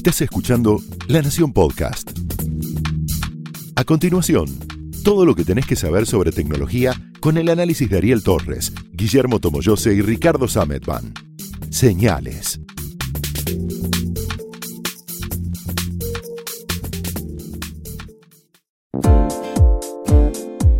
[0.00, 2.10] Estás escuchando La Nación Podcast.
[3.76, 4.46] A continuación,
[5.04, 9.40] todo lo que tenés que saber sobre tecnología con el análisis de Ariel Torres, Guillermo
[9.40, 11.12] Tomoyose y Ricardo Sametban.
[11.68, 12.60] Señales.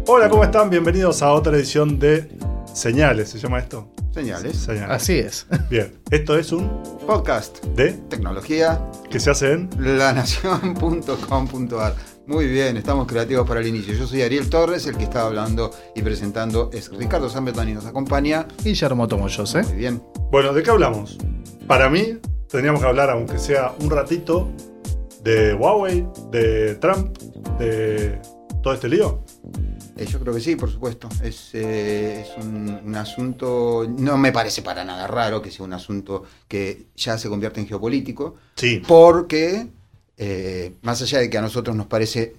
[0.07, 0.71] Hola, ¿cómo están?
[0.71, 2.27] Bienvenidos a otra edición de
[2.73, 3.93] Señales, ¿se llama esto?
[4.13, 4.57] Señales.
[4.57, 4.91] Señales.
[4.91, 5.47] Así es.
[5.71, 6.69] Bien, esto es un
[7.07, 7.65] Podcast.
[7.77, 8.81] de Tecnología.
[9.11, 11.95] que se hace en lanación.com.ar.
[12.27, 13.95] Muy bien, estamos creativos para el inicio.
[13.95, 17.87] Yo soy Ariel Torres, el que está hablando y presentando es Ricardo San y nos
[17.87, 18.47] acompaña.
[18.63, 19.63] Guillermo Tomoyose.
[19.63, 20.03] Muy bien.
[20.31, 21.19] Bueno, ¿de qué hablamos?
[21.67, 24.49] Para mí, tendríamos que hablar, aunque sea un ratito,
[25.25, 27.17] de Huawei, de Trump,
[27.59, 28.21] de
[28.63, 29.25] todo este lío.
[30.01, 31.09] Eh, yo creo que sí, por supuesto.
[31.23, 35.75] Es, eh, es un, un asunto, no me parece para nada raro que sea un
[35.75, 38.83] asunto que ya se convierte en geopolítico, Sí.
[38.87, 39.67] porque
[40.17, 42.35] eh, más allá de que a nosotros nos parece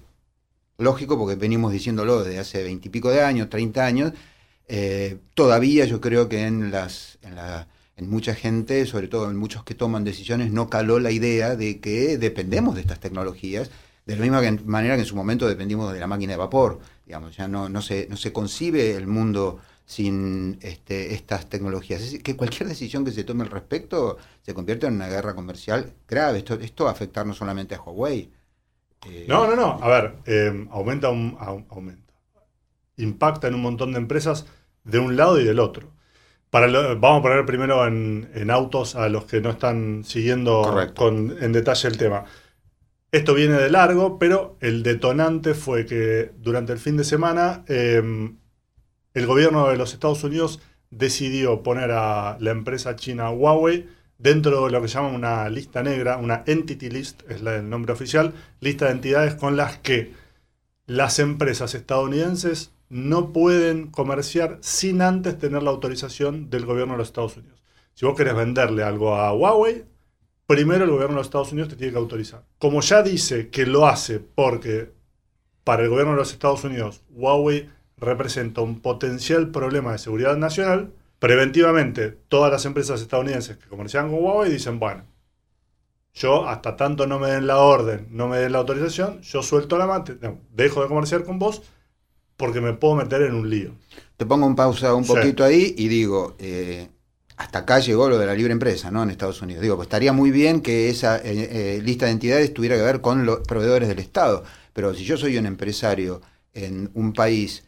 [0.78, 4.12] lógico, porque venimos diciéndolo desde hace veintipico de años, 30 años,
[5.34, 9.64] todavía yo creo que en, las, en, la- en mucha gente, sobre todo en muchos
[9.64, 13.70] que toman decisiones, no caló la idea de que dependemos de estas tecnologías,
[14.06, 16.80] de la misma que- manera que en su momento dependimos de la máquina de vapor.
[17.06, 22.00] Digamos, ya no, no, se, no se concibe el mundo sin este, estas tecnologías.
[22.00, 25.34] Es decir, que cualquier decisión que se tome al respecto se convierte en una guerra
[25.34, 26.38] comercial grave.
[26.38, 28.30] Esto, esto va a afectar no solamente a Huawei.
[29.06, 29.78] eh, No, no, no.
[29.82, 32.12] A ver, eh, aumenta, un, aumenta.
[32.96, 34.46] Impacta en un montón de empresas
[34.84, 35.90] de un lado y del otro.
[36.50, 40.92] Para lo- vamos a poner primero en, en autos a los que no están siguiendo
[40.94, 42.24] con, en detalle el tema.
[43.12, 48.02] Esto viene de largo, pero el detonante fue que durante el fin de semana eh,
[49.12, 50.60] el gobierno de los Estados Unidos
[50.90, 56.16] decidió poner a la empresa china Huawei dentro de lo que llaman una lista negra,
[56.16, 60.14] una entity list, es el nombre oficial, lista de entidades con las que
[60.86, 67.08] las empresas estadounidenses no pueden comerciar sin antes tener la autorización del gobierno de los
[67.08, 67.62] Estados Unidos.
[67.92, 69.84] Si vos querés venderle algo a Huawei,
[70.46, 72.44] primero el gobierno de los Estados Unidos te tiene que autorizar.
[72.58, 74.92] Como ya dice que lo hace porque
[75.64, 80.92] para el gobierno de los Estados Unidos Huawei representa un potencial problema de seguridad nacional,
[81.18, 85.04] preventivamente todas las empresas estadounidenses que comercian con Huawei dicen, bueno,
[86.14, 89.78] yo hasta tanto no me den la orden, no me den la autorización, yo suelto
[89.78, 91.62] la mate, no, dejo de comerciar con vos
[92.36, 93.70] porque me puedo meter en un lío.
[94.16, 95.14] Te pongo en pausa un Sí.
[95.14, 96.88] poquito ahí y digo, eh,
[97.42, 99.02] hasta acá llegó lo de la libre empresa, ¿no?
[99.02, 99.62] En Estados Unidos.
[99.62, 103.00] Digo, pues estaría muy bien que esa eh, eh, lista de entidades tuviera que ver
[103.00, 104.44] con los proveedores del Estado.
[104.72, 106.22] Pero si yo soy un empresario
[106.54, 107.64] en un país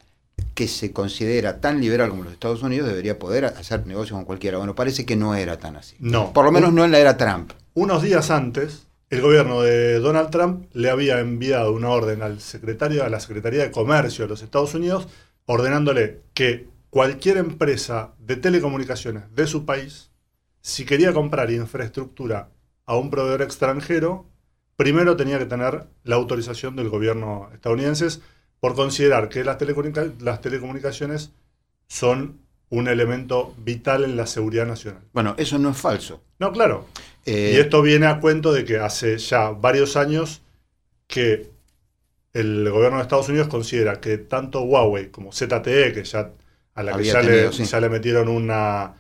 [0.55, 4.59] que se considera tan liberal como los Estados Unidos, debería poder hacer negocio con cualquiera.
[4.59, 5.97] Bueno, parece que no era tan así.
[5.99, 6.33] No.
[6.33, 7.53] Por lo menos no en la era Trump.
[7.75, 13.03] Unos días antes, el gobierno de Donald Trump le había enviado una orden al secretario,
[13.03, 15.09] a la Secretaría de Comercio de los Estados Unidos,
[15.47, 20.13] ordenándole que cualquier empresa de telecomunicaciones de su país,
[20.61, 22.51] si quería comprar infraestructura
[22.87, 24.27] a un proveedor extranjero,
[24.77, 28.21] primero tenía que tener la autorización del gobierno estadounidense
[28.61, 31.33] por considerar que las, telecomunica- las telecomunicaciones
[31.89, 32.39] son
[32.71, 35.03] un elemento vital en la seguridad nacional.
[35.13, 36.23] Bueno, eso no es falso.
[36.39, 36.87] No, claro,
[37.27, 40.43] Eh, y esto viene a cuento de que hace ya varios años
[41.09, 41.51] que
[42.35, 46.31] el gobierno de Estados Unidos considera que tanto Huawei como ZTE, que ya
[46.75, 47.65] a la que ya, tenido, le, sí.
[47.65, 48.95] ya le metieron una,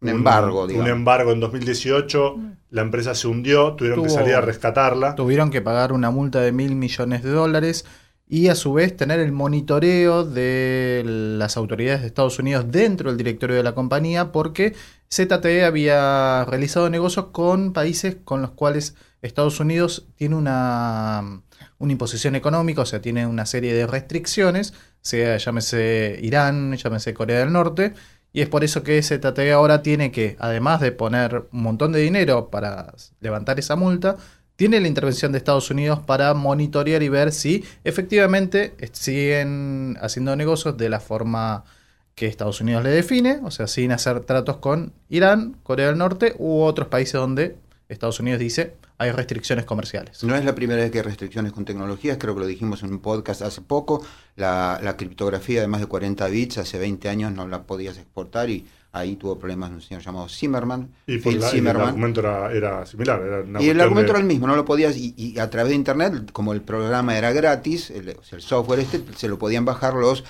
[0.00, 2.36] Un embargo, un embargo en 2018,
[2.70, 5.14] la empresa se hundió, tuvieron que salir a rescatarla.
[5.14, 7.84] Tuvieron que pagar una multa de mil millones de dólares
[8.28, 13.16] y a su vez tener el monitoreo de las autoridades de Estados Unidos dentro del
[13.16, 14.74] directorio de la compañía porque
[15.10, 21.42] ZTE había realizado negocios con países con los cuales Estados Unidos tiene una,
[21.78, 27.38] una imposición económica, o sea, tiene una serie de restricciones, sea llámese Irán, llámese Corea
[27.40, 27.94] del Norte,
[28.32, 32.00] y es por eso que ZTE ahora tiene que, además de poner un montón de
[32.00, 34.16] dinero para levantar esa multa,
[34.56, 40.76] tiene la intervención de Estados Unidos para monitorear y ver si efectivamente siguen haciendo negocios
[40.76, 41.64] de la forma
[42.16, 46.34] que Estados Unidos le define, o sea, sin hacer tratos con Irán, Corea del Norte
[46.38, 47.56] u otros países donde
[47.88, 50.22] Estados Unidos dice hay restricciones comerciales.
[50.24, 52.90] No es la primera vez que hay restricciones con tecnologías, creo que lo dijimos en
[52.92, 54.04] un podcast hace poco.
[54.36, 58.50] La, la criptografía de más de 40 bits hace 20 años no la podías exportar
[58.50, 60.90] y ahí tuvo problemas un señor llamado Zimmerman.
[61.06, 61.88] Y, por Phil la- y el Zimmerman.
[61.88, 63.20] argumento era, era similar.
[63.22, 65.48] era una Y el argumento de- era el mismo, no lo podías, y, y a
[65.48, 69.28] través de internet, como el programa era gratis, el, o sea, el software este, se
[69.28, 70.24] lo podían bajar los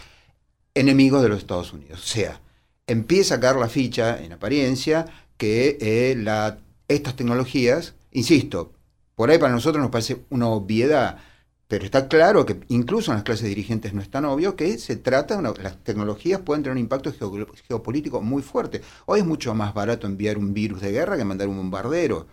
[0.75, 2.01] enemigos de los Estados Unidos.
[2.01, 2.41] O sea,
[2.87, 5.07] empieza a caer la ficha, en apariencia,
[5.37, 8.73] que eh, la, estas tecnologías, insisto,
[9.14, 11.19] Por ahí para nosotros nos parece una obviedad,
[11.67, 14.94] pero está claro que incluso en las clases dirigentes no es tan obvio que se
[14.96, 18.81] trata, de una- las tecnologías pueden tener un impacto geo- geopolítico muy fuerte.
[19.06, 22.26] Hoy es mucho más barato enviar un virus de guerra que mandar un bombardero.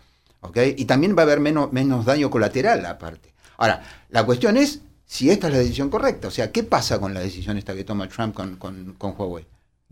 [0.78, 3.34] Y también va a haber menos, menos daño colateral aparte.
[3.58, 6.28] Ahora, la cuestión es si esta es la decisión correcta.
[6.28, 9.46] O sea, ¿qué pasa con la decisión esta que toma Trump con, con, con Huawei?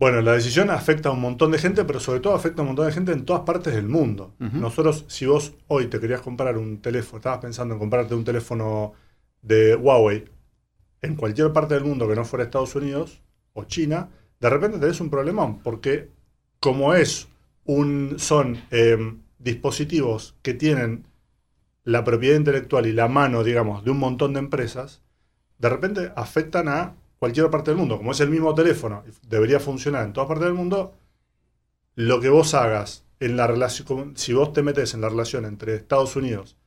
[0.04, 2.72] Bueno, la decisión afecta a un montón de gente, pero sobre todo afecta a un
[2.72, 4.36] montón de gente en todas partes del mundo.
[4.38, 8.92] Nosotros, si vos hoy te querías comprar un teléfono, estabas pensando en comprarte un teléfono
[9.42, 10.26] de Huawei
[11.02, 13.22] en cualquier parte del mundo que no fuera Estados Unidos
[13.54, 14.10] o China,
[14.42, 16.10] de repente tenés un problemón, porque
[16.60, 17.30] como es
[17.64, 18.98] un, son eh,
[19.40, 21.08] dispositivos que tienen
[21.86, 25.02] la propiedad intelectual y la mano, digamos, de un montón de empresas,
[25.60, 27.98] de repente afectan a cualquier parte del mundo.
[27.98, 30.94] Como es el mismo teléfono, debería funcionar en todas partes del mundo,
[31.96, 35.74] lo que vos hagas en la relación, si vos te metes en la relación entre
[35.74, 36.58] Estados Unidos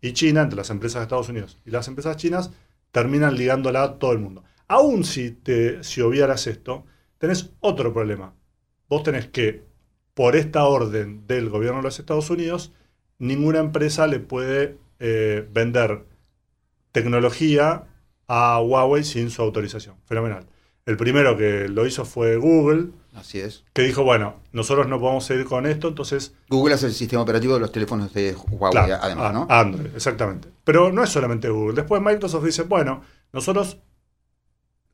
[0.00, 2.52] y China, entre las empresas de Estados Unidos y las empresas chinas,
[2.90, 4.44] terminan ligándola a todo el mundo.
[4.66, 5.36] Aún si,
[5.82, 6.86] si obviaras esto,
[7.18, 8.32] tenés otro problema.
[8.88, 9.64] Vos tenés que,
[10.14, 12.72] por esta orden del gobierno de los Estados Unidos,
[13.18, 16.06] ninguna empresa le puede eh, vender
[16.92, 17.88] tecnología
[18.28, 19.96] a Huawei sin su autorización.
[20.06, 20.46] Fenomenal.
[20.86, 23.64] El primero que lo hizo fue Google, Así es.
[23.74, 26.34] que dijo, bueno, nosotros no podemos seguir con esto, entonces...
[26.48, 29.46] Google es el sistema operativo de los teléfonos de Huawei, claro, además, ¿no?
[29.50, 30.48] Android, exactamente.
[30.64, 31.74] Pero no es solamente Google.
[31.74, 33.02] Después Microsoft dice, bueno,
[33.32, 33.78] nosotros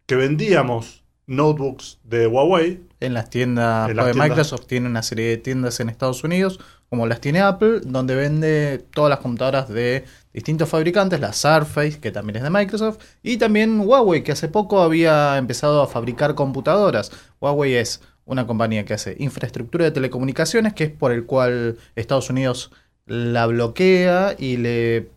[0.06, 4.28] que vendíamos notebooks de Huawei, En las tiendas, En las tiendas.
[4.28, 6.60] Microsoft tiene una serie de tiendas en Estados Unidos,
[6.90, 10.04] como las tiene Apple, donde vende todas las computadoras de
[10.34, 14.82] distintos fabricantes, la Surface, que también es de Microsoft, y también Huawei, que hace poco
[14.82, 17.12] había empezado a fabricar computadoras.
[17.40, 22.31] Huawei es una compañía que hace infraestructura de telecomunicaciones, que es por el cual Estados
[22.31, 22.72] Unidos
[23.06, 25.08] la bloquea y le,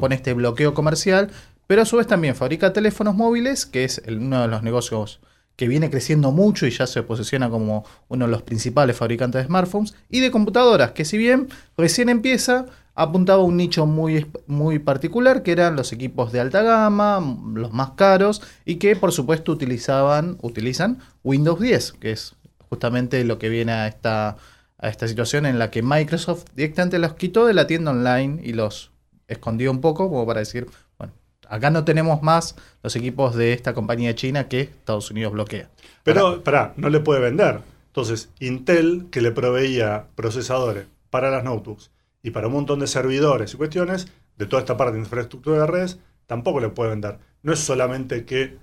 [0.00, 1.30] pone este bloqueo comercial,
[1.66, 5.20] pero a su vez también fabrica teléfonos móviles, que es uno de los negocios
[5.56, 9.46] que viene creciendo mucho y ya se posiciona como uno de los principales fabricantes de
[9.46, 14.78] smartphones, y de computadoras, que si bien recién empieza, apuntaba a un nicho muy, muy
[14.78, 17.20] particular, que eran los equipos de alta gama,
[17.54, 22.36] los más caros, y que por supuesto utilizaban, utilizan Windows 10, que es
[22.68, 24.36] justamente lo que viene a esta,
[24.78, 28.52] a esta situación en la que Microsoft directamente los quitó de la tienda online y
[28.52, 28.92] los
[29.26, 30.66] escondió un poco, como para decir,
[30.98, 31.12] bueno,
[31.48, 35.68] acá no tenemos más los equipos de esta compañía china que Estados Unidos bloquea.
[36.04, 37.60] pero, pará, no le puede vender.
[37.88, 41.93] Entonces, Intel, que le proveía procesadores para las notebooks
[42.24, 45.66] y para un montón de servidores y cuestiones, de toda esta parte de infraestructura de
[45.66, 47.18] redes, tampoco le puede vender.
[47.42, 48.56] No es solamente que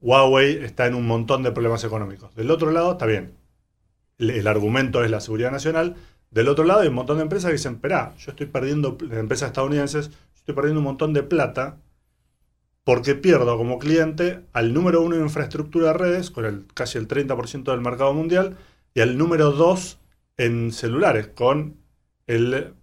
[0.00, 2.34] Huawei está en un montón de problemas económicos.
[2.34, 3.34] Del otro lado, está bien,
[4.16, 5.96] el, argumento es la seguridad nacional.
[6.30, 9.48] Del otro lado hay un montón de empresas que dicen, esperá, yo estoy perdiendo, empresas
[9.48, 11.76] estadounidenses, yo estoy perdiendo un montón de plata
[12.84, 17.06] porque pierdo como cliente al número uno en infraestructura de redes, con el, casi el
[17.06, 18.56] 30% del mercado mundial,
[18.94, 19.98] y al número dos
[20.38, 21.76] en celulares, con
[22.26, 22.74] el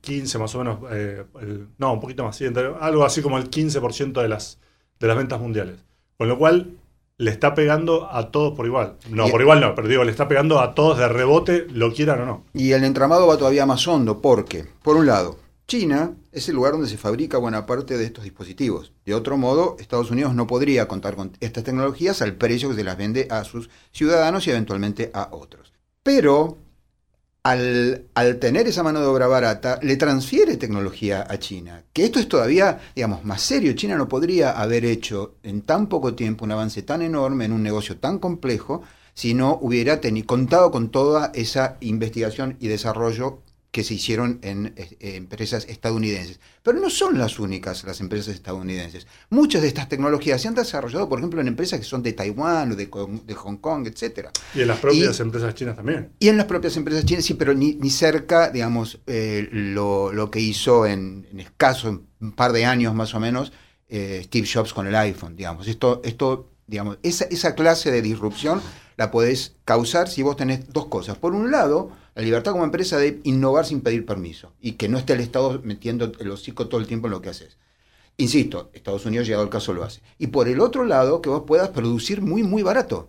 [0.00, 3.38] 15 más o menos, eh, el- no, un poquito más, sí, entre- algo así como
[3.38, 4.58] el 15% de las,
[4.98, 5.76] de las ventas mundiales.
[6.18, 6.76] Con lo cual
[7.16, 8.96] le está pegando a todos por igual.
[9.10, 11.92] No, Y- por igual no, pero digo, le está pegando a todos de rebote, lo
[11.92, 12.44] quieran o no.
[12.54, 16.72] Y el entramado va todavía más hondo porque, por un lado, China es el lugar
[16.72, 18.92] donde se fabrica buena parte de estos dispositivos.
[19.04, 22.84] De otro modo, Estados Unidos no podría contar con estas tecnologías al precio que se
[22.84, 25.72] las vende a sus ciudadanos y eventualmente a otros.
[26.02, 26.58] Pero
[27.42, 28.06] al,
[28.40, 31.84] tener esa mano de obra barata, le transfiere tecnología a China.
[31.92, 33.72] Que esto es todavía, digamos, más serio.
[33.72, 37.62] China no podría haber hecho en tan poco tiempo un avance tan enorme en un
[37.62, 38.82] negocio tan complejo
[39.14, 44.96] si no hubiera contado con toda esa investigación y desarrollo que se hicieron en eh,
[45.16, 46.40] empresas estadounidenses.
[46.62, 49.06] Pero no son las únicas las empresas estadounidenses.
[49.30, 52.72] Muchas de estas tecnologías se han desarrollado, por ejemplo, en empresas que son de Taiwán
[52.72, 52.86] o de,
[53.26, 54.32] de Hong Kong, etcétera.
[54.54, 56.10] Y en las propias Y- empresas chinas también.
[56.18, 60.30] Y en las propias empresas chinas, sí, pero ni, ni cerca, digamos, eh, lo, lo
[60.30, 63.52] que hizo en, en escaso, en un par de años más o menos,
[63.88, 65.68] eh, Steve Jobs con el iPhone, digamos.
[65.68, 68.60] Esto, esto digamos, esa, esa clase de disrupción
[68.96, 71.16] la podés causar si vos tenés dos cosas.
[71.18, 74.98] Por un lado, la libertad como empresa de innovar sin pedir permiso y que no
[74.98, 77.56] esté el Estado metiendo el hocico todo el tiempo en lo que haces.
[78.16, 80.02] Insisto, Estados Unidos, llegado el caso, lo hace.
[80.18, 83.08] Y por el otro lado, que vos puedas producir muy, muy barato.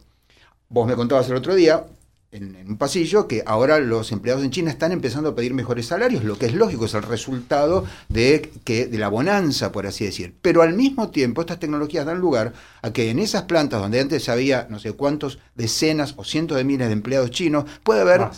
[0.70, 1.86] Vos me contabas el otro día,
[2.32, 6.24] en, un pasillo, que ahora los empleados en China están empezando a pedir mejores salarios,
[6.24, 10.34] lo que es lógico, es el resultado de, que, de la bonanza, por así decir.
[10.42, 14.30] Pero al mismo tiempo, estas tecnologías dan lugar a que en esas plantas donde antes
[14.30, 18.30] había no sé cuántos decenas o cientos de miles de empleados chinos, puede haber.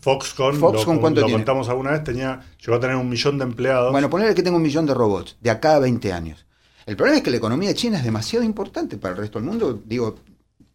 [0.00, 1.38] Foxconn, Foxconn, lo, ¿cuánto lo tiene?
[1.40, 3.92] contamos alguna vez, tenía, llegó a tener un millón de empleados.
[3.92, 6.44] Bueno, ponerle que tengo un millón de robots de acá a 20 años.
[6.86, 9.80] El problema es que la economía china es demasiado importante para el resto del mundo.
[9.84, 10.16] Digo,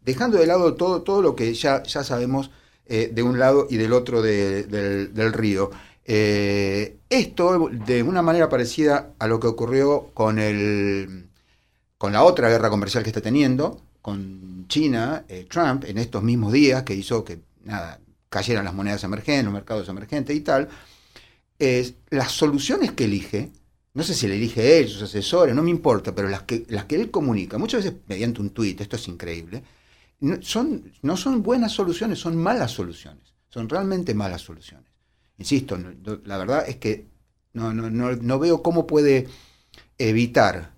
[0.02, 2.52] dejando de lado todo, todo lo que ya, ya sabemos
[2.86, 5.72] eh, de un lado y del otro de- del, del río.
[6.06, 11.30] Eh, esto, de una manera parecida a lo que ocurrió con, el,
[11.98, 16.52] con la otra guerra comercial que está teniendo, con China, eh, Trump, en estos mismos
[16.52, 18.00] días, que hizo que nada,
[18.34, 20.68] cayeran las monedas emergentes, los mercados emergentes y tal,
[22.10, 23.52] las soluciones que elige,
[23.94, 26.86] no sé si le elige él, sus asesores, no me importa, pero las que, las
[26.86, 29.64] que él comunica, muchas veces mediante un tuit, esto es increíble,
[30.22, 34.90] no son, no son buenas soluciones, son malas soluciones, son realmente malas soluciones.
[35.38, 35.78] Insisto,
[36.26, 37.06] la verdad es que
[37.54, 39.28] no, no, no, no veo cómo puede
[40.00, 40.74] evitar,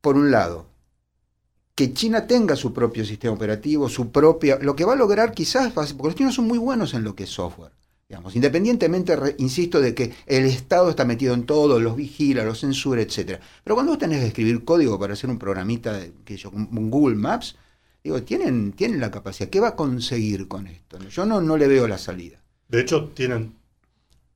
[0.00, 0.71] por un lado,
[1.74, 4.58] que China tenga su propio sistema operativo, su propia...
[4.60, 7.24] Lo que va a lograr quizás, porque los chinos son muy buenos en lo que
[7.24, 7.72] es software.
[8.08, 13.00] Digamos, independientemente, insisto, de que el Estado está metido en todo, los vigila, los censura,
[13.00, 13.40] etcétera.
[13.64, 17.16] Pero cuando vos tenés que escribir código para hacer un programita, que yo, un Google
[17.16, 17.56] Maps,
[18.04, 19.48] digo, tienen, tienen la capacidad.
[19.48, 20.98] ¿Qué va a conseguir con esto?
[21.08, 22.42] Yo no, no le veo la salida.
[22.68, 23.54] De hecho, tienen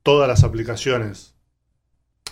[0.01, 1.35] todas las aplicaciones.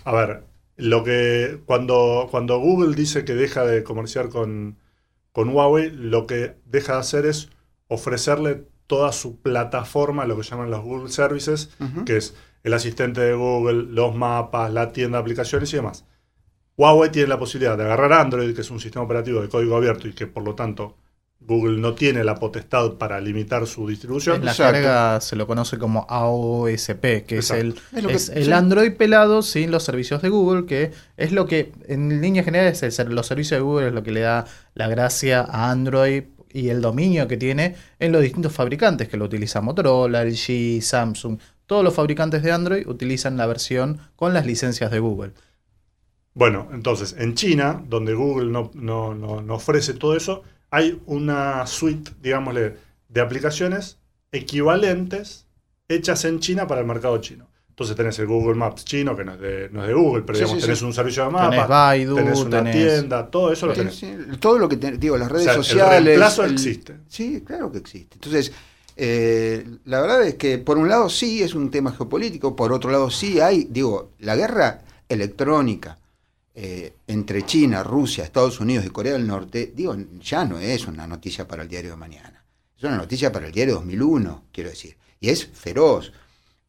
[0.03, 0.45] A ver,
[0.77, 4.77] lo que cuando, cuando Google dice que deja de comerciar con,
[5.35, 7.49] con Huawei, lo que deja de hacer es
[7.89, 11.75] ofrecerle toda su plataforma, lo que llaman los Google Services,
[12.05, 16.05] que es el asistente de Google, los mapas, la tienda de aplicaciones y demás.
[16.77, 20.07] Huawei tiene la posibilidad de agarrar Android, que es un sistema operativo de código abierto
[20.07, 20.95] y que por lo tanto
[21.39, 24.37] Google no tiene la potestad para limitar su distribución.
[24.37, 24.73] En la Exacto.
[24.73, 28.51] carga se lo conoce como AOSP, que es el, Es lo que- es el sí.
[28.51, 32.91] Android pelado sin los servicios de Google, que es lo que, en líneas generales, el
[32.91, 36.69] ser- los servicios de Google es lo que le da la gracia a Android y
[36.69, 39.65] el dominio que tiene en los distintos fabricantes que lo utilizan.
[39.65, 41.37] Motorola, LG, Samsung,
[41.67, 45.33] todos los fabricantes de Android utilizan la versión con las licencias de Google.
[46.33, 50.43] Bueno, entonces, en China, donde Google no, no- no- no ofrece todo eso,
[50.75, 52.75] hay una suite, digámosle,
[53.07, 53.97] de aplicaciones
[54.31, 55.45] equivalentes
[55.87, 57.47] hechas en China para el mercado chino.
[57.69, 60.37] Entonces tenés el Google Maps chino, que no es de, no es de Google, pero
[60.37, 60.85] Sí, digamos, sí, tenés sí.
[60.85, 63.95] un servicio de Tenés mapas, Baidu, tenés una tenés- tienda, todo eso lo tenés.
[63.95, 66.03] sí, todo lo que te- digo, las redes O sea, el sociales.
[66.05, 66.95] reemplazo el- existe.
[67.07, 68.15] Sí, claro que existe.
[68.15, 68.51] Entonces,
[68.95, 72.91] eh, la verdad es que por un lado sí es un tema geopolítico, por otro
[72.91, 75.97] lado sí hay, digo, la guerra electrónica
[76.57, 81.05] eh, entre China, Rusia, Estados Unidos y Corea del Norte, digo, ya no es una
[81.05, 82.45] noticia para el diario de mañana.
[82.77, 84.95] Es una noticia para el diario 2001, quiero decir.
[85.19, 86.13] Y es feroz.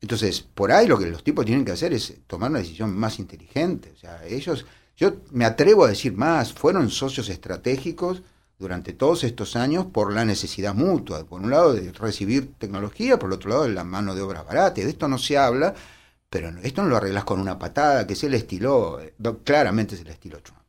[0.01, 3.21] Entonces, por ahí lo que los tipos tienen que hacer es tomar una decisión más
[3.21, 3.93] inteligente.
[3.95, 4.67] O sea, ellos,
[4.97, 8.23] yo me atrevo a decir más, fueron socios estratégicos
[8.59, 11.25] durante todos estos años por la necesidad mutua.
[11.25, 14.43] Por un lado, de recibir tecnología, por el otro lado, de la mano de obra
[14.43, 14.81] barata.
[14.81, 15.75] Y de esto no se habla,
[16.31, 19.15] pero esto no lo arreglas con una patada, que es el estilo, eh,
[19.45, 20.61] claramente es el estilo Trump.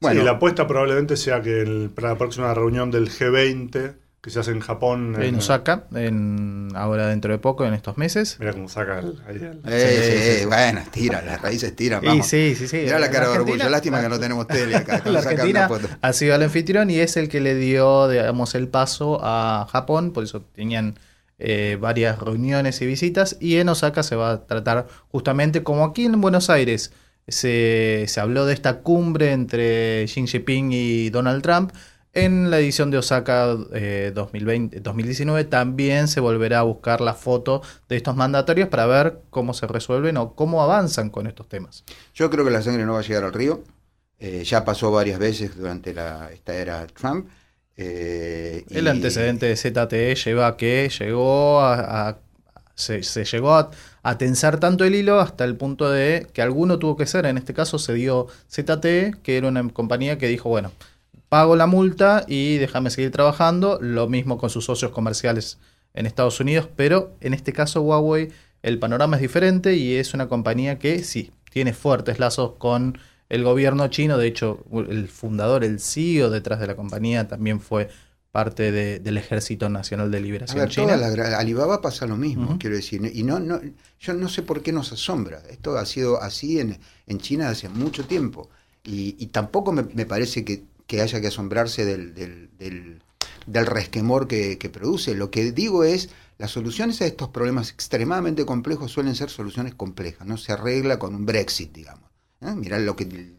[0.00, 4.30] Bueno, Sí, la apuesta probablemente sea que el- para la próxima reunión del G20, que
[4.30, 8.36] se hace en Japón, En Osaka, en, ahora dentro de poco, en estos meses.
[8.38, 10.46] mira cómo saca el, ahí el- eh, Sí, sí, sí, sí.
[10.46, 12.26] bueno, tira, las raíces tiran, Y vamos.
[12.26, 12.78] sí, sí, sí.
[12.78, 15.02] Mirá la En cara de orgullo, lástima que no tenemos tele acá.
[15.06, 15.68] La Argentina
[16.00, 20.12] ha sido el anfitrión y es el que le dio, digamos, el paso a Japón,
[20.12, 20.96] por eso tenían
[21.44, 26.04] eh, varias reuniones y visitas, y en Osaka se va a tratar justamente como aquí
[26.04, 26.92] en Buenos Aires
[27.26, 31.72] se, se habló de esta cumbre entre Xi Jinping y Donald Trump.
[32.14, 37.62] En la edición de Osaka eh, 2020, 2019 también se volverá a buscar la foto
[37.88, 41.84] de estos mandatorios para ver cómo se resuelven o cómo avanzan con estos temas.
[42.14, 43.64] Yo creo que la sangre no va a llegar al río.
[44.18, 47.28] Eh, ya pasó varias veces durante la, esta era Trump.
[47.76, 52.18] Eh, El y- antecedente de ZTE lleva a que llegó a, a-
[52.74, 53.70] se, se llegó a,
[54.02, 57.38] a tensar tanto el hilo hasta el punto de que alguno tuvo que ser, en
[57.38, 60.72] este caso se dio ZTE, que era una compañía que dijo, bueno,
[61.28, 65.58] pago la multa y déjame seguir trabajando, lo mismo con sus socios comerciales
[65.94, 68.30] en Estados Unidos, pero en este caso Huawei
[68.62, 72.98] el panorama es diferente y es una compañía que sí, tiene fuertes lazos con
[73.32, 77.88] el gobierno chino, de hecho el fundador, el CEO detrás de la compañía también fue
[78.30, 80.96] parte de- del Ejército Nacional de A Liberación ver, China.
[80.96, 83.00] toda la Alibaba pasa lo mismo, quiero decir.
[83.12, 83.60] Y no, no,
[84.00, 85.42] yo no sé por qué nos asombra.
[85.50, 88.48] Esto ha sido así en, en China hace mucho tiempo.
[88.84, 93.02] Y, y tampoco me, me parece que, que haya que asombrarse del, del, del-
[93.46, 95.14] del resquemor que, que produce.
[95.14, 100.26] Lo que digo es, las soluciones a estos problemas extremadamente complejos suelen ser soluciones complejas.
[100.26, 102.11] No se arregla con un Brexit, digamos.
[102.42, 102.54] ¿Eh?
[102.54, 103.32] Mirá lo que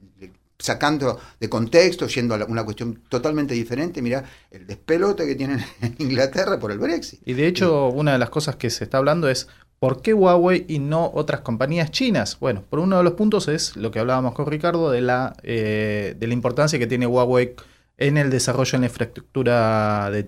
[0.58, 4.02] sacando de contexto, yendo a una cuestión totalmente diferente.
[4.02, 7.20] Mira el despelote que tienen en Inglaterra por el Brexit.
[7.26, 9.48] Y de hecho, una de las cosas que se está hablando es
[9.84, 12.40] ¿Por qué Huawei y no otras compañías chinas?
[12.40, 16.16] Bueno, por uno de los puntos es lo que hablábamos con Ricardo de la, eh,
[16.18, 17.54] de la importancia que tiene Huawei
[17.98, 20.24] en el desarrollo en la infraestructura de,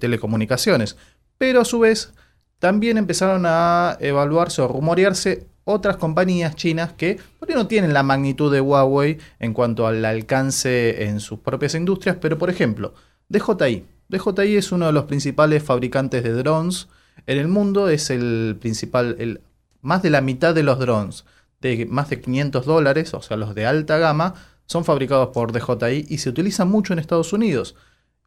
[0.00, 0.96] telecomunicaciones.
[1.36, 2.14] Pero a su vez,
[2.58, 7.18] también empezaron a evaluarse o rumorearse otras compañías chinas que
[7.54, 12.38] no tienen la magnitud de Huawei en cuanto al alcance en sus propias industrias, pero
[12.38, 12.94] por ejemplo,
[13.28, 13.84] DJI.
[14.08, 16.86] DJI es uno de los principales fabricantes de drones
[17.26, 19.40] en el mundo, es el principal, el,
[19.82, 21.24] más de la mitad de los drones
[21.60, 24.34] de más de 500 dólares, o sea, los de alta gama,
[24.66, 27.74] son fabricados por DJI y se utilizan mucho en Estados Unidos.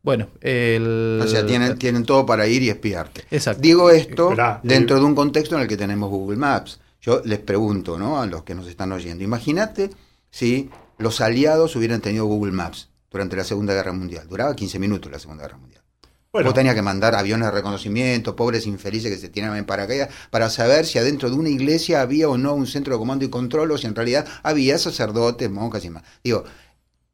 [0.02, 1.22] Bueno, el...
[1.24, 3.24] O sea, tienen, tienen todo para ir y espiarte.
[3.32, 3.62] Exacto.
[3.62, 6.80] Digo esto dentro de un contexto en el que tenemos Google Maps.
[7.02, 8.22] Yo les pregunto, ¿no?
[8.22, 9.24] A los que nos están oyendo.
[9.24, 9.90] Imagínate
[10.32, 14.28] si los aliados hubieran tenido Google Maps durante la Segunda Guerra Mundial.
[14.28, 15.84] Duraba 15 minutos la Segunda Guerra Mundial.
[16.32, 20.52] Vos tenías que mandar aviones de reconocimiento, pobres infelices que se tiran en paracaídas, para
[20.52, 23.72] saber si adentro de una iglesia había o no un centro de comando y control,
[23.72, 26.04] o si en realidad había sacerdotes, monjas y más.
[26.24, 26.44] Digo,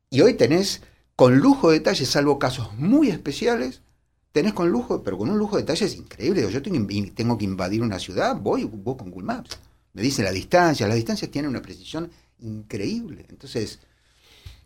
[0.10, 0.82] y hoy tenés
[1.16, 3.82] con lujo de detalles, salvo casos muy especiales,
[4.34, 6.52] tenés con lujo, pero con un lujo de detalles increíble.
[6.52, 9.58] Yo tengo, que invadir una ciudad, voy, voy con Google Maps.
[9.96, 13.26] Me dice la distancia, las distancias tienen una precisión increíble.
[13.30, 13.80] Entonces,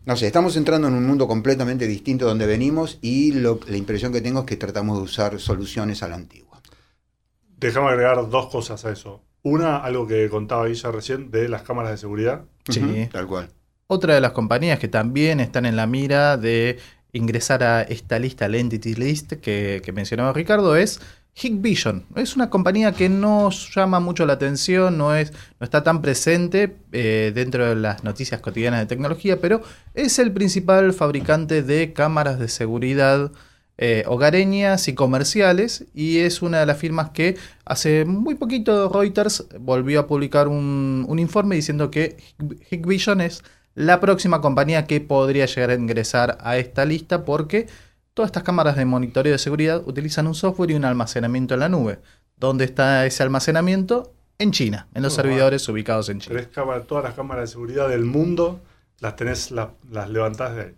[0.04, 4.20] no sé, estamos entrando en un mundo completamente distinto donde venimos y la impresión que
[4.20, 6.60] tengo es que tratamos de usar soluciones a la antigua.
[7.58, 9.22] Déjame agregar dos cosas a eso.
[9.42, 12.42] Una, algo que contaba Guilla recién, de las cámaras de seguridad.
[12.68, 13.50] Sí, tal cual.
[13.86, 16.78] Otra de las compañías que también están en la mira de
[17.12, 21.00] ingresar a esta lista, la Entity List que, que mencionaba Ricardo, es
[21.34, 26.02] Hikvision es una compañía que no llama mucho la atención, no, es, no está tan
[26.02, 29.62] presente eh, dentro de las noticias cotidianas de tecnología, pero
[29.94, 33.32] es el principal fabricante de cámaras de seguridad
[33.82, 39.46] eh, hogareñas y comerciales y es una de las firmas que hace muy poquito Reuters
[39.58, 42.18] volvió a publicar un, un informe diciendo que
[42.70, 43.42] Hikvision es
[43.74, 47.68] la próxima compañía que podría llegar a ingresar a esta lista porque
[48.20, 51.70] Todas estas cámaras de monitoreo de seguridad utilizan un software y un almacenamiento en la
[51.70, 52.00] nube.
[52.36, 54.12] ¿Dónde está ese almacenamiento?
[54.38, 56.42] En China, en los servidores ubicados en China.
[56.86, 58.60] todas las cámaras de seguridad del mundo
[58.98, 59.70] las tenés, las,
[60.10, 60.74] levantadas de ahí.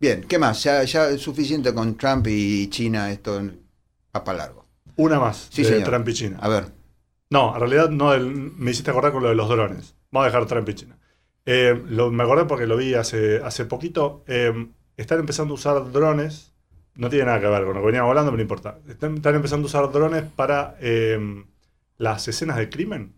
[0.00, 0.62] Bien, ¿qué más?
[0.62, 3.42] Ya, es suficiente con Trump y China, esto
[4.16, 4.64] va para largo.
[4.96, 6.38] Una más sí, de Trump y China.
[6.40, 6.64] A ver.
[7.28, 9.96] No, en realidad no, me hiciste acordar con lo de los drones.
[10.10, 10.98] Vamos a dejar Trump y China.
[11.44, 14.24] Eh, me acordé porque lo vi hace, hace poquito.
[14.26, 16.49] Eh, están empezando a usar drones
[17.00, 18.78] no tiene nada que ver con lo que veníamos hablando, pero no importa.
[18.86, 21.46] Están, empezando a usar drones para em,
[21.96, 23.14] las escenas de crimen.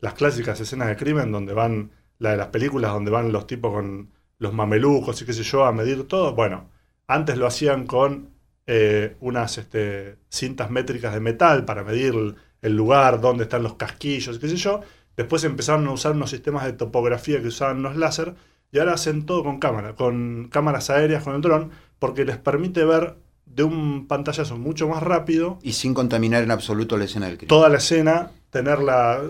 [0.00, 3.72] Las clásicas escenas de crimen donde van, la de las películas donde van los tipos
[3.72, 6.34] con los mamelucos y qué sé yo a medir todo.
[6.34, 6.68] Bueno,
[7.06, 8.34] antes lo hacían con
[8.66, 14.38] eh, unas este, cintas métricas de metal para medir el lugar, dónde están los casquillos,
[14.38, 14.82] qué sé yo.
[15.16, 18.34] Después empezaron a usar unos sistemas de topografía que usaban los láser
[18.72, 22.84] y ahora hacen todo con cámara, con cámaras aéreas, con el dron porque les permite
[22.84, 23.14] ver
[23.46, 25.58] de un pantallazo mucho más rápido.
[25.62, 27.48] Y sin contaminar en absoluto la escena del crimen.
[27.48, 29.20] Toda la escena, tener las,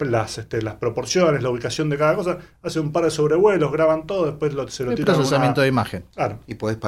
[0.00, 2.38] las, este, las proporciones, la ubicación de cada cosa.
[2.62, 5.14] Hace un par de sobrevuelos, graban todo, después lo, se lo tiran.
[5.14, 6.04] procesamiento de imagen.
[6.14, 6.40] Claro.
[6.46, 6.78] Y podés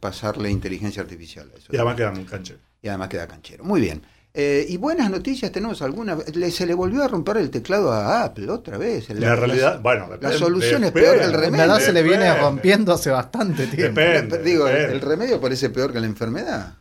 [0.00, 1.50] pasarle inteligencia artificial.
[1.56, 2.58] Eso y además queda canchero.
[2.80, 3.64] Y además queda canchero.
[3.64, 4.02] Muy bien.
[4.34, 6.16] Eh, y buenas noticias tenemos alguna.
[6.50, 9.10] se le volvió a romper el teclado a Apple otra vez.
[9.10, 11.66] La, realidad, bueno, la solución es peor que el remedio.
[11.66, 14.00] La verdad se le viene rompiendo hace bastante tiempo.
[14.42, 16.78] Digo, el remedio parece peor que la enfermedad.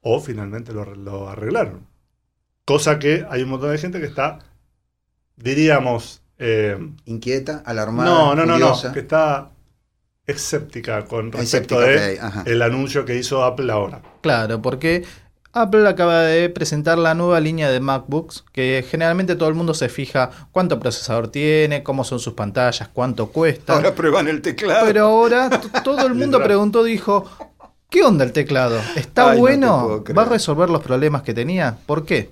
[0.00, 1.86] O finalmente lo, arreglaron.
[2.64, 4.40] Cosa que hay un montón de gente que está,
[5.36, 6.20] diríamos.
[6.36, 8.10] Eh, Inquieta, alarmada.
[8.10, 9.52] No, no, no, no, que está
[10.26, 14.02] escéptica con respecto de el anuncio que hizo Apple ahora.
[14.20, 15.04] Claro, porque
[15.54, 19.88] Apple acaba de presentar la nueva línea de MacBooks, que generalmente todo el mundo se
[19.88, 23.74] fija cuánto procesador tiene, cómo son sus pantallas, cuánto cuesta.
[23.74, 24.84] Ahora prueban el teclado.
[24.84, 25.48] Pero ahora
[25.84, 27.30] todo el mundo preguntó, dijo,
[27.88, 28.80] ¿qué onda el teclado?
[28.96, 30.02] ¿Está bueno?
[30.16, 31.78] ¿Va a resolver los problemas que tenía?
[31.86, 32.30] ¿Por qué?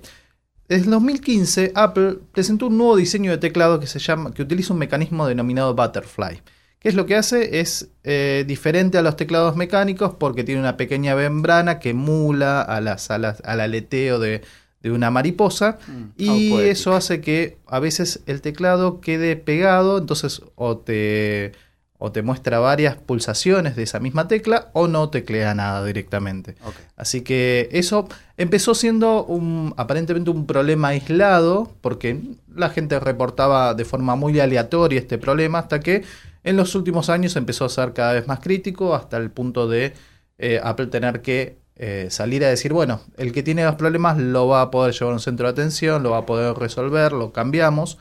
[0.67, 4.79] En 2015 Apple presentó un nuevo diseño de teclado que se llama que utiliza un
[4.79, 6.41] mecanismo denominado Butterfly.
[6.83, 7.61] ¿Qué es lo que hace?
[7.61, 12.81] Es eh, diferente a los teclados mecánicos porque tiene una pequeña membrana que emula a
[12.81, 14.41] las, al aleteo de,
[14.83, 20.75] una mariposa mm, y eso hace que a veces el teclado quede pegado, entonces o
[20.77, 21.53] te,
[21.99, 26.55] o te muestra varias pulsaciones de esa misma tecla o no teclea nada directamente.
[26.97, 32.19] Así que eso empezó siendo un, aparentemente un problema aislado porque
[32.53, 36.03] la gente reportaba de forma muy aleatoria este problema hasta que
[36.43, 39.93] En los últimos años empezó a ser cada vez más crítico hasta el punto de
[40.37, 44.47] eh, Apple tener que eh, salir a decir, bueno, el que tiene los problemas lo
[44.47, 47.31] va a poder llevar a un centro de atención, lo va a poder resolver, lo
[47.31, 47.97] cambiamos.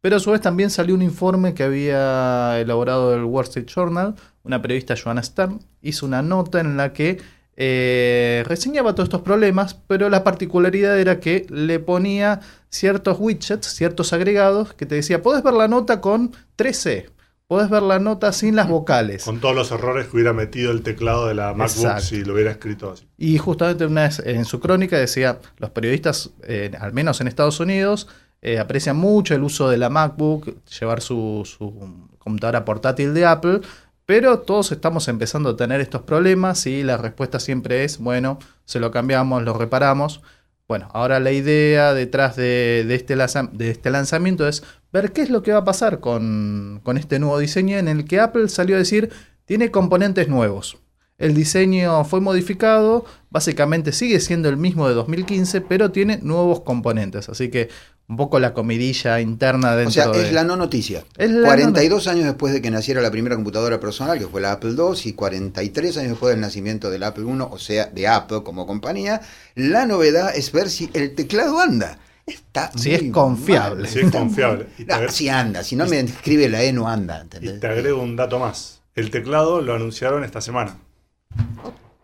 [0.00, 4.16] Pero a su vez también salió un informe que había elaborado el Wall Street Journal,
[4.42, 7.20] una periodista Joanna Stern, hizo una nota en la que
[7.56, 14.12] eh, reseñaba todos estos problemas, pero la particularidad era que le ponía ciertos widgets, ciertos
[14.12, 17.10] agregados, que te decía, podés ver la nota con 13,
[17.52, 19.24] podés ver la nota sin las vocales.
[19.24, 22.00] Con todos los errores que hubiera metido el teclado de la MacBook Exacto.
[22.00, 23.06] si lo hubiera escrito así.
[23.18, 27.60] Y justamente una vez en su crónica decía, los periodistas, eh, al menos en Estados
[27.60, 28.08] Unidos,
[28.40, 31.74] eh, aprecian mucho el uso de la MacBook, llevar su, su
[32.16, 33.60] computadora portátil de Apple,
[34.06, 38.80] pero todos estamos empezando a tener estos problemas y la respuesta siempre es, bueno, se
[38.80, 40.22] lo cambiamos, lo reparamos.
[40.68, 44.62] Bueno, ahora la idea detrás de, de este, de este lanzamiento es
[44.92, 48.04] ver qué es lo que va a pasar con, con este nuevo diseño en el
[48.04, 49.10] que Apple salió a decir,
[49.44, 50.78] tiene componentes nuevos.
[51.18, 57.28] El diseño fue modificado, básicamente sigue siendo el mismo de 2015, pero tiene nuevos componentes.
[57.28, 57.68] Así que
[58.08, 60.26] un poco la comidilla interna O dentro sea, de...
[60.26, 61.04] es la no noticia.
[61.16, 64.52] Es la 42 años después de que naciera la primera computadora personal, que fue la
[64.52, 68.42] Apple II, y 43 años después del nacimiento del Apple I, o sea, de Apple
[68.42, 69.20] como compañía,
[69.54, 71.98] la novedad es ver si el teclado anda.
[72.26, 73.82] Está Si muy es confiable.
[73.82, 73.88] mal.
[73.88, 74.66] Si es confiable.
[74.78, 77.60] Y No, si anda, si no me escribe la E no anda, y ¿entendés?
[77.60, 78.82] te agrego un dato más.
[78.94, 80.78] El teclado lo anunciaron esta semana.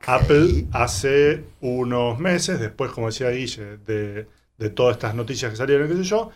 [0.06, 4.26] Apple hace unos meses, después, como decía Guille, de,
[4.56, 6.30] de todas estas noticias que salieron, qué sé yo,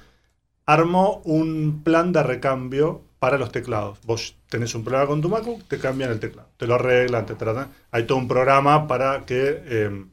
[0.66, 3.98] armó un plan de recambio para los teclados.
[4.04, 7.34] Vos tenés un problema con tu MacBook, te cambian el teclado, te lo arreglan, te
[7.34, 7.68] tratan.
[7.92, 10.04] Hay todo un programa para que, eh,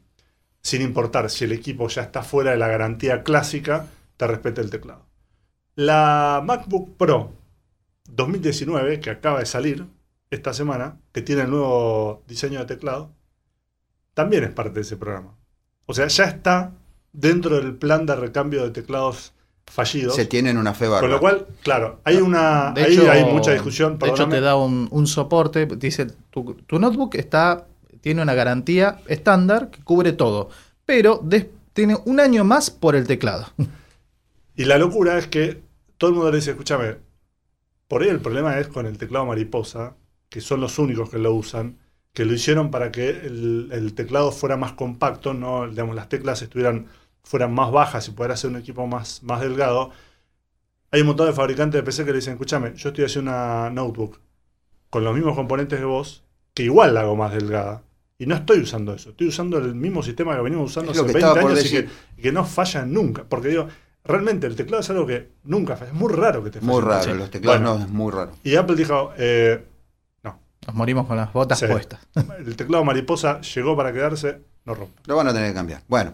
[0.62, 4.70] sin importar si el equipo ya está fuera de la garantía clásica, te respete el
[4.70, 5.06] teclado.
[5.76, 7.32] La MacBook Pro
[8.10, 9.86] 2019, que acaba de salir
[10.32, 13.12] esta semana, que tiene el nuevo diseño de teclado,
[14.14, 15.36] también es parte de ese programa.
[15.86, 16.72] O sea, ya está
[17.14, 19.34] dentro del plan de recambio de teclados
[19.66, 20.16] fallidos.
[20.16, 21.02] Se tienen una fe bárbara.
[21.02, 22.72] Con lo cual, claro, hay una.
[22.74, 23.98] De ahí hecho- hay mucha discusión.
[23.98, 25.66] De hecho, te da un, un soporte.
[25.66, 27.66] Dice, tu, tu notebook está,
[28.02, 30.50] tiene una garantía estándar que cubre todo.
[30.86, 31.24] Pero
[31.74, 33.48] tiene un año más por el teclado.
[34.56, 35.62] Y la locura es que
[35.98, 36.98] todo el mundo le dice, escúchame,
[37.88, 39.96] por ahí el problema es con el teclado mariposa,
[40.30, 41.80] que son los únicos que lo usan,
[42.14, 46.42] que lo hicieron para que el, el teclado fuera más compacto, no, digamos, las teclas
[46.42, 46.88] estuvieran,
[47.24, 49.92] fueran más bajas y poder hacer un equipo más, más delgado.
[50.92, 53.70] Hay un montón de fabricantes de PC que le dicen, escúchame, yo estoy haciendo una
[53.70, 54.20] notebook
[54.90, 57.84] con los mismos componentes de vos, que igual la hago más delgada.
[58.22, 61.06] Y no estoy usando eso, estoy usando el mismo sistema que venimos usando hace que
[61.14, 61.92] 20 estaba por años y que, decir.
[62.18, 63.24] y que no falla nunca.
[63.24, 63.68] Porque digo,
[64.04, 65.92] realmente el teclado es algo que nunca falla.
[65.92, 66.70] Es muy raro que te falle.
[66.72, 67.14] Muy raro, Sí.
[67.14, 68.32] los teclados Bueno, no, es muy raro.
[68.44, 69.64] Y Apple dijo, eh,
[70.24, 71.68] no, Nos morimos con las botas Sí.
[71.68, 72.02] puestas.
[72.46, 75.02] el teclado mariposa llegó para quedarse, no rompe.
[75.06, 75.82] Lo van a tener que cambiar.
[75.88, 76.12] Bueno,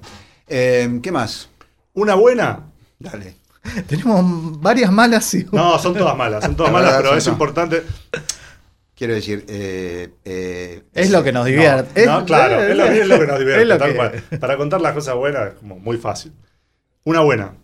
[0.48, 1.50] eh, ¿qué más?
[1.96, 2.60] Una buena,
[3.00, 3.36] Dale.
[3.88, 7.24] Tenemos varias malas y no, son todas malas, son todas La malas, verdad, pero es
[7.24, 7.34] todas.
[7.36, 7.84] importante.
[8.96, 12.06] Quiero decir, eh, eh, es lo que nos divierte.
[12.06, 14.24] No, no, claro, es lo, es lo que nos divierte, tal que- cual.
[14.40, 16.32] Para contar las cosas buenas es como muy fácil.
[17.04, 17.56] Una buena.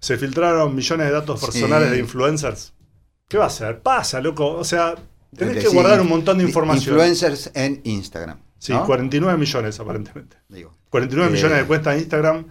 [0.00, 1.46] Se filtraron millones de datos Sí.
[1.46, 2.72] personales de influencers.
[3.28, 3.80] ¿Qué va a hacer?
[3.80, 4.52] Pasa, loco.
[4.54, 4.94] O sea,
[5.36, 6.94] tenés que guardar un montón de información.
[6.94, 8.38] Influencers en Instagram.
[8.58, 8.86] Sí, ¿no?
[8.86, 10.38] 49 millones aparentemente.
[10.48, 11.32] Digo, 49 Eh.
[11.34, 12.46] millones de cuentas de Instagram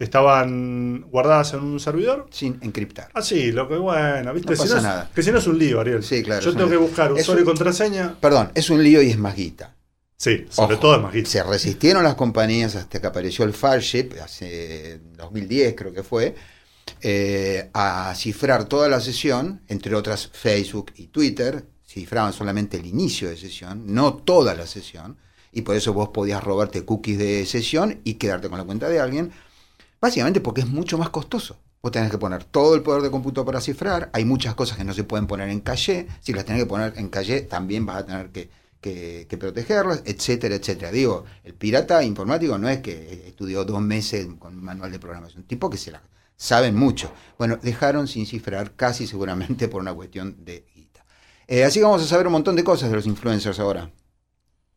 [0.00, 2.26] estaban guardadas en un servidor.
[2.30, 3.08] sin encriptar.
[3.14, 4.50] Así, lo que bueno, ¿viste?
[4.50, 5.10] No si pasa no es- nada.
[5.14, 6.02] Que si no es un lío, Ariel.
[6.02, 8.16] Sí, claro, Yo tengo un que buscar usuario y un- contraseña.
[8.20, 9.76] Perdón, es un lío y es más guita.
[10.16, 11.30] Sí, sobre Ojo, todo es más guita.
[11.30, 16.34] Se resistieron las compañías hasta que apareció el Fireship, hace 2010 creo que fue,
[17.02, 23.28] eh, a cifrar toda la sesión, entre otras Facebook y Twitter, cifraban solamente el inicio
[23.30, 25.16] de sesión, no toda la sesión,
[25.52, 29.00] y por eso vos podías robarte cookies de sesión y quedarte con la cuenta de
[29.00, 29.32] alguien,
[30.00, 31.58] básicamente porque es mucho más costoso.
[31.82, 34.84] Vos tenés que poner todo el poder de cómputo para cifrar, hay muchas cosas que
[34.84, 37.98] no se pueden poner en calle, si las tenés que poner en calle también vas
[38.02, 40.92] a tener que, que- que protegerlas, etcétera, etcétera.
[40.92, 45.44] Digo, el pirata informático no es que estudió dos meses con un manual de programación,
[45.44, 46.02] tipo que se la
[46.36, 47.12] saben mucho.
[47.38, 51.04] Bueno, dejaron sin cifrar casi seguramente por una cuestión de guita.
[51.46, 53.90] Eh, así que vamos a saber un montón de cosas de los influencers ahora.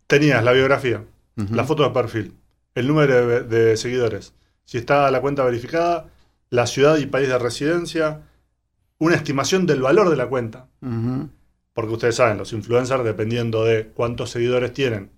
[0.08, 1.04] Tenías la biografía,
[1.38, 1.56] Ujú.
[1.56, 2.38] la foto de perfil,
[2.76, 4.34] el número de, de seguidores,
[4.66, 6.10] si está la cuenta verificada,
[6.50, 8.22] la ciudad y país de residencia,
[9.00, 10.68] una estimación del valor de la cuenta.
[11.74, 15.12] Porque ustedes saben, los influencers, dependiendo de cuántos seguidores tienen,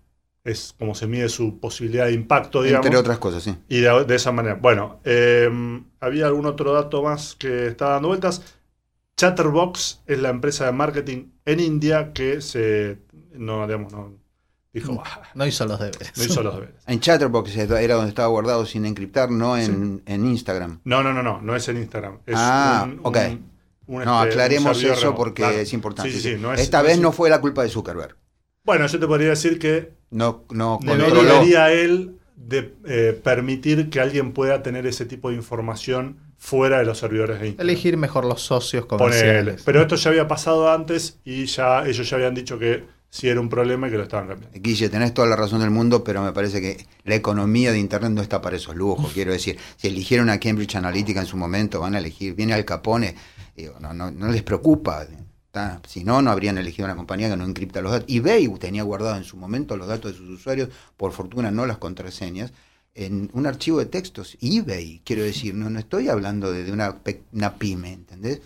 [0.46, 2.86] es como se mide su posibilidad de impacto, digamos.
[2.86, 3.58] Entre otras cosas, sí.
[3.68, 4.56] Y de, de esa manera.
[4.56, 5.50] Bueno, eh,
[6.00, 8.56] había algún otro dato más que estaba dando vueltas.
[9.18, 13.00] Chatterbox es la empresa de marketing en India que se.
[13.34, 14.14] No, digamos, no.
[14.76, 16.12] Dijo, "Ah, No hizo los deberes.
[16.18, 16.76] no hizo los deberes.
[16.86, 20.82] En Chatterbox era donde estaba guardado sin encriptar, no en, en Instagram.
[20.84, 22.20] No, no, no, no, no es en Instagram.
[22.26, 23.18] Es Ah, un- ok.
[23.30, 23.56] un-
[23.88, 25.16] un, No, este, aclaremos eso remoto.
[25.16, 25.58] porque Claro.
[25.58, 26.12] es importante.
[26.12, 28.18] Sí, sí, sí, no es- Esta no vez es- no fue la culpa de Zuckerberg.
[28.66, 34.34] Bueno, yo te podría decir que No, no debería él de eh, permitir que alguien
[34.34, 37.70] pueda tener ese tipo de información fuera de los servidores de Instagram.
[37.70, 39.06] Elegir mejor los socios Ponele.
[39.10, 39.64] comerciales.
[39.66, 42.84] Pero esto ya había pasado antes y ya ellos ya habían dicho que
[43.15, 44.60] sí era un problema y que lo estaban cambiando.
[44.60, 48.12] Guille, tenés toda la razón del mundo, pero me parece que la economía de Internet
[48.12, 49.13] no está para esos lujos.
[49.13, 52.65] Quiero decir, si eligieron a Cambridge Analytica en su momento, van a elegir, viene Al
[52.65, 53.15] Capone,
[53.56, 55.08] digo, no, no, no les preocupa.
[55.49, 55.82] ¿tá?
[55.88, 58.13] Si no, no habrían elegido una compañía que no encripta los datos.
[58.13, 61.78] eBay tenía guardado en su momento los datos de sus usuarios, por fortuna no las
[61.78, 62.51] contraseñas,
[62.95, 64.38] en un archivo de textos.
[64.41, 66.97] eBay, quiero decir, no, no estoy hablando de, de una,
[67.32, 68.41] una pyme, ¿entendés?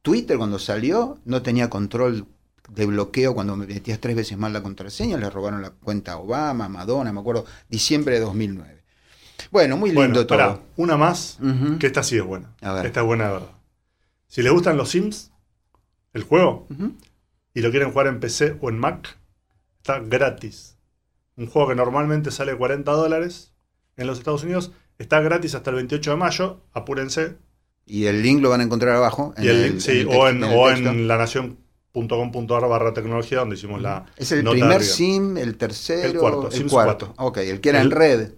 [0.00, 2.26] Twitter cuando salió no tenía control
[2.68, 6.18] de bloqueo cuando me metías tres veces más la contraseña, le robaron la cuenta a
[6.18, 8.82] Obama, Madonna, me acuerdo, diciembre de 2009.
[9.50, 10.38] Bueno, muy lindo Bueno, todo.
[10.38, 11.38] pará, una más,
[11.78, 12.54] que esta sí es buena.
[12.62, 12.86] A ver.
[12.86, 13.50] Esta es buena de verdad.
[14.28, 15.30] Si les gustan los Sims,
[16.12, 16.66] el juego,
[17.52, 19.16] y lo quieren jugar en PC o en Mac,
[19.78, 20.76] está gratis.
[21.36, 23.52] Un juego que normalmente sale 40 dólares
[23.96, 27.36] en los Estados Unidos, está gratis hasta el 28 de mayo, apúrense.
[27.86, 29.34] Y el link lo van a encontrar abajo.
[29.36, 30.90] Y el link, sí, el o en, texto.
[30.90, 31.08] en
[31.94, 34.04] lanación.com.ar barra tecnología, donde hicimos la...
[34.16, 34.92] Es el nota primer arriba.
[34.92, 37.06] sim, el tercero, El cuarto, el Sims cuarto.
[37.16, 37.26] 4.
[37.26, 38.32] Ok, el que era en red.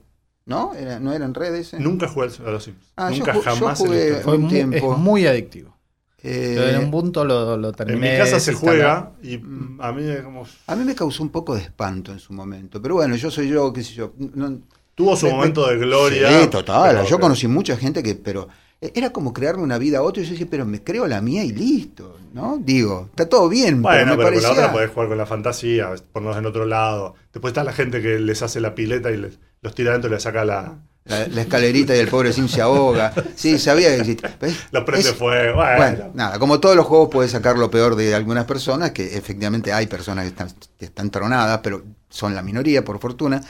[0.44, 0.74] ¿No?
[0.74, 1.80] Era, ¿No era en red ese?
[1.80, 2.92] Nunca jugué a los Sims.
[2.96, 4.14] Ah, yo Nunca yo jamás en la jugué-.
[4.22, 4.92] Fue un tiempo.
[4.92, 5.74] es muy adictivo.
[6.22, 8.12] Eh, Yo en un punto lo, lo En terminé.
[8.12, 9.34] mi casa se juega y
[9.78, 10.44] a mí es como...
[10.66, 12.82] a mí me causó un poco de espanto en su momento.
[12.82, 14.12] Pero bueno, yo soy yo, qué sé yo.
[14.18, 14.60] no-
[14.96, 16.40] Tuvo su Me- momento de gloria.
[16.40, 16.96] Sí, total.
[16.96, 18.48] pero- yo conocí mucha gente que, pero
[18.80, 20.22] era como crearme una vida a otro.
[20.22, 22.58] Y yo decía, pero me creo la mía y listo, ¿no?
[22.60, 25.26] Digo, está todo bien, Bueno, pero me pero con la otra podés jugar con la
[25.26, 27.14] fantasía, ponernos en otro lado.
[27.32, 30.14] Después está la gente que les hace la pileta y les- los tira adentro y
[30.14, 30.78] les saca la...
[31.04, 33.12] La, la escalerita y el pobre Sim se ahoga.
[33.36, 34.36] Sí, sabía que existía.
[34.72, 35.54] Los prende Es- fuego.
[35.54, 39.16] Bueno, Bueno, nada, como todos los juegos puedes sacar lo peor de algunas personas, que
[39.16, 43.40] efectivamente hay personas que están, que están tronadas, pero son la minoría, por fortuna.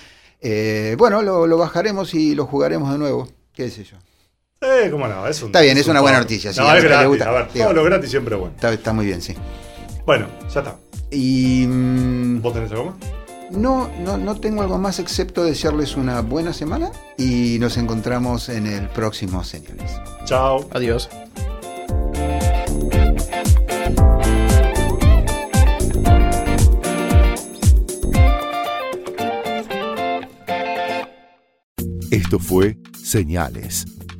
[0.42, 3.26] Eh, bueno, lo, lo bajaremos y lo jugaremos de nuevo.
[3.54, 3.96] ¿Qué sé yo?
[4.60, 6.82] Eh, cómo no, es un- Está bien, es un una buena noticia, sí, no, es
[6.84, 7.08] gratis.
[7.08, 7.28] gusta.
[7.28, 7.64] A ver, Digo.
[7.66, 8.54] todo lo gratis siempre es bueno.
[8.54, 9.34] Está, está muy bien, sí.
[10.04, 10.76] Bueno, ya está.
[11.10, 12.94] Y mm, ¿Vos tenés algo más?
[13.52, 18.66] no, no, no tengo algo más excepto desearles una buena semana y nos encontramos en
[18.66, 19.92] el próximo Señales.
[20.24, 20.68] Chao.
[20.72, 21.08] Adiós.
[32.10, 33.84] Esto fue Señales,